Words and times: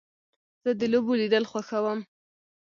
زه 0.63 0.71
د 0.79 0.81
لوبو 0.91 1.13
لیدل 1.21 1.43
خوښوم. 1.51 1.99